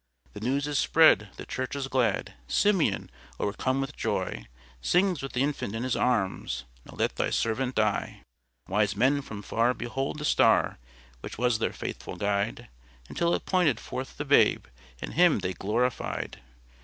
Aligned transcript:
The 0.33 0.39
news 0.39 0.65
is 0.65 0.79
spread, 0.79 1.29
the 1.37 1.45
church 1.45 1.75
is 1.75 1.87
glad, 1.87 2.33
SIMEON, 2.47 3.11
o'ercome 3.39 3.81
with 3.81 3.95
joy, 3.95 4.47
Sings 4.81 5.21
with 5.21 5.33
the 5.33 5.43
infant 5.43 5.75
in 5.75 5.83
his 5.83 5.95
arms, 5.95 6.65
NOW 6.87 6.95
LET 6.95 7.17
THY 7.17 7.29
SERVANT 7.29 7.75
DIE. 7.75 8.23
Wise 8.67 8.95
men 8.95 9.21
from 9.21 9.43
far 9.43 9.75
beheld 9.75 10.17
the 10.17 10.25
star, 10.25 10.79
Which 11.19 11.37
was 11.37 11.59
their 11.59 11.71
faithful 11.71 12.15
guide, 12.15 12.67
Until 13.09 13.35
it 13.35 13.45
pointed 13.45 13.79
forth 13.79 14.17
the 14.17 14.25
Babe, 14.25 14.65
And 15.03 15.13
Him 15.13 15.37
they 15.37 15.53
glorified. 15.53 16.41